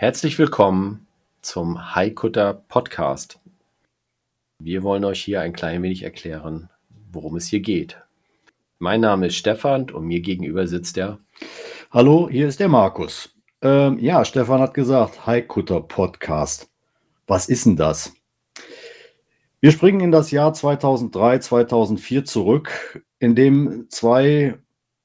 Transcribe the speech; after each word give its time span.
Herzlich 0.00 0.38
willkommen 0.38 1.08
zum 1.42 1.96
Haikutter 1.96 2.54
Podcast. 2.54 3.40
Wir 4.60 4.84
wollen 4.84 5.04
euch 5.04 5.20
hier 5.24 5.40
ein 5.40 5.52
klein 5.52 5.82
wenig 5.82 6.04
erklären, 6.04 6.70
worum 7.10 7.34
es 7.34 7.48
hier 7.48 7.58
geht. 7.58 8.00
Mein 8.78 9.00
Name 9.00 9.26
ist 9.26 9.34
Stefan 9.34 9.90
und 9.90 10.06
mir 10.06 10.20
gegenüber 10.20 10.68
sitzt 10.68 10.98
der. 10.98 11.18
Hallo, 11.90 12.28
hier 12.30 12.46
ist 12.46 12.60
der 12.60 12.68
Markus. 12.68 13.34
Ähm, 13.60 13.98
ja, 13.98 14.24
Stefan 14.24 14.60
hat 14.60 14.72
gesagt, 14.72 15.26
Haikutter 15.26 15.80
Podcast. 15.80 16.70
Was 17.26 17.48
ist 17.48 17.66
denn 17.66 17.74
das? 17.74 18.14
Wir 19.58 19.72
springen 19.72 20.00
in 20.00 20.12
das 20.12 20.30
Jahr 20.30 20.54
2003, 20.54 21.40
2004 21.40 22.24
zurück, 22.24 23.02
in 23.18 23.34
dem 23.34 23.86
zwei 23.88 24.60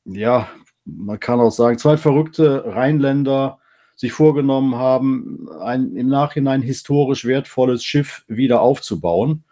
ja, 0.06 0.50
man 0.86 1.20
kann 1.20 1.40
auch 1.40 1.50
sagen, 1.50 1.80
zwei 1.80 1.98
verrückte 1.98 2.64
Rheinländer 2.76 3.58
sich 3.96 4.12
vorgenommen 4.12 4.76
haben, 4.76 5.50
ein 5.62 5.96
im 5.96 6.08
Nachhinein 6.08 6.62
historisch 6.62 7.26
wertvolles 7.26 7.84
Schiff 7.84 8.24
wieder 8.28 8.62
aufzubauen. 8.62 9.44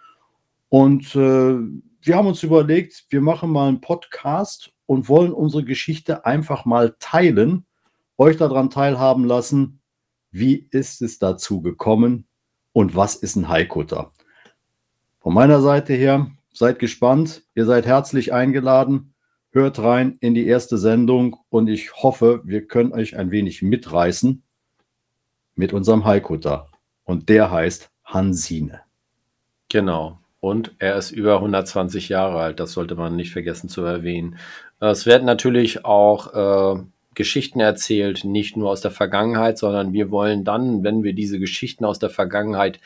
Und 0.69 1.15
äh, 1.15 1.57
wir 2.01 2.15
haben 2.15 2.27
uns 2.27 2.43
überlegt, 2.43 3.05
wir 3.09 3.21
machen 3.21 3.51
mal 3.51 3.67
einen 3.67 3.81
Podcast 3.81 4.71
und 4.85 5.09
wollen 5.09 5.33
unsere 5.33 5.63
Geschichte 5.63 6.25
einfach 6.25 6.65
mal 6.65 6.95
teilen, 6.99 7.65
euch 8.17 8.37
daran 8.37 8.69
teilhaben 8.69 9.25
lassen, 9.25 9.79
wie 10.31 10.67
ist 10.71 11.01
es 11.01 11.19
dazu 11.19 11.61
gekommen 11.61 12.27
und 12.73 12.95
was 12.95 13.15
ist 13.15 13.35
ein 13.35 13.49
Haikutter. 13.49 14.11
Von 15.19 15.33
meiner 15.33 15.61
Seite 15.61 15.93
her, 15.93 16.31
seid 16.53 16.79
gespannt, 16.79 17.43
ihr 17.55 17.65
seid 17.65 17.85
herzlich 17.85 18.33
eingeladen. 18.33 19.10
Hört 19.51 19.79
rein 19.79 20.17
in 20.21 20.33
die 20.33 20.47
erste 20.47 20.77
Sendung 20.77 21.37
und 21.49 21.67
ich 21.67 21.93
hoffe, 21.93 22.41
wir 22.45 22.67
können 22.67 22.93
euch 22.93 23.17
ein 23.17 23.31
wenig 23.31 23.61
mitreißen 23.61 24.43
mit 25.55 25.73
unserem 25.73 26.05
Haikutter. 26.05 26.69
Und 27.03 27.27
der 27.27 27.51
heißt 27.51 27.89
Hansine. 28.05 28.81
Genau. 29.67 30.19
Und 30.39 30.73
er 30.79 30.95
ist 30.95 31.11
über 31.11 31.35
120 31.35 32.09
Jahre 32.09 32.39
alt. 32.39 32.59
Das 32.59 32.71
sollte 32.71 32.95
man 32.95 33.15
nicht 33.15 33.31
vergessen 33.31 33.69
zu 33.69 33.83
erwähnen. 33.83 34.37
Es 34.79 35.05
werden 35.05 35.25
natürlich 35.25 35.85
auch 35.85 36.77
äh, 36.77 36.83
Geschichten 37.13 37.59
erzählt, 37.59 38.23
nicht 38.23 38.55
nur 38.55 38.69
aus 38.69 38.81
der 38.81 38.91
Vergangenheit, 38.91 39.57
sondern 39.57 39.93
wir 39.93 40.11
wollen 40.11 40.43
dann, 40.45 40.83
wenn 40.83 41.03
wir 41.03 41.13
diese 41.13 41.39
Geschichten 41.39 41.85
aus 41.85 41.99
der 41.99 42.09
Vergangenheit 42.09 42.79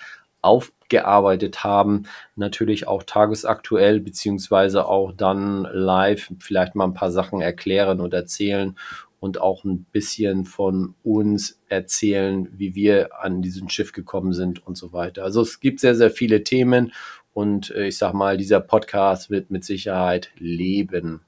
aufgearbeitet 0.45 1.63
haben. 1.63 2.03
Natürlich 2.35 2.87
auch 2.87 3.03
tagesaktuell, 3.03 3.99
beziehungsweise 3.99 4.87
auch 4.87 5.11
dann 5.11 5.63
live 5.71 6.31
vielleicht 6.39 6.75
mal 6.75 6.85
ein 6.85 6.93
paar 6.93 7.11
Sachen 7.11 7.41
erklären 7.41 7.99
und 7.99 8.13
erzählen 8.13 8.77
und 9.19 9.41
auch 9.41 9.63
ein 9.63 9.85
bisschen 9.91 10.45
von 10.45 10.93
uns 11.03 11.59
erzählen, 11.67 12.47
wie 12.51 12.75
wir 12.75 13.19
an 13.23 13.41
diesem 13.41 13.69
Schiff 13.69 13.91
gekommen 13.91 14.33
sind 14.33 14.65
und 14.65 14.77
so 14.77 14.93
weiter. 14.93 15.23
Also 15.23 15.41
es 15.41 15.59
gibt 15.59 15.79
sehr, 15.79 15.95
sehr 15.95 16.11
viele 16.11 16.43
Themen 16.43 16.93
und 17.33 17.71
äh, 17.71 17.87
ich 17.87 17.97
sag 17.97 18.13
mal, 18.13 18.37
dieser 18.37 18.59
Podcast 18.59 19.29
wird 19.29 19.49
mit 19.49 19.65
Sicherheit 19.65 20.29
leben. 20.37 21.21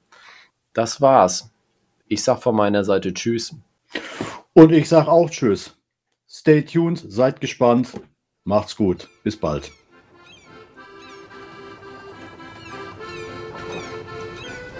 Das 0.72 1.00
war's. 1.00 1.50
Ich 2.06 2.22
sag 2.22 2.40
von 2.40 2.54
meiner 2.54 2.84
Seite 2.84 3.12
Tschüss. 3.12 3.54
Und 4.54 4.72
ich 4.72 4.88
sag 4.88 5.08
auch 5.08 5.28
Tschüss. 5.28 5.76
Stay 6.28 6.62
tuned, 6.62 7.04
seid 7.08 7.40
gespannt. 7.40 7.92
Macht's 8.48 8.74
gut. 8.74 9.08
Bis 9.24 9.36
bald. 9.36 9.70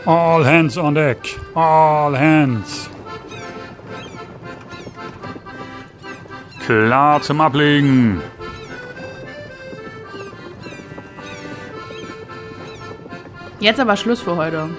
All 0.06 0.42
hands 0.42 0.78
on 0.78 0.94
deck. 0.94 1.18
All 1.54 2.16
hands. 2.16 2.88
Klar 6.64 7.20
zum 7.20 7.42
Ablegen. 7.42 8.22
Jetzt 13.60 13.80
aber 13.80 13.98
Schluss 13.98 14.22
für 14.22 14.36
heute. 14.36 14.70